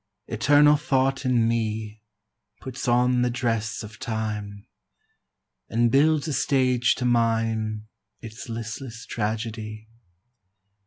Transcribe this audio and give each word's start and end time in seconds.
Eternal 0.25 0.77
thought 0.77 1.25
in 1.25 1.47
me 1.47 2.01
Puts 2.59 2.87
on 2.87 3.21
the 3.21 3.29
dress 3.29 3.83
of 3.83 3.99
time 3.99 4.65
And 5.69 5.91
builds 5.91 6.27
a 6.27 6.33
stage 6.33 6.95
to 6.95 7.05
mime 7.05 7.87
Its 8.19 8.49
listless 8.49 9.05
tragedy. 9.05 9.89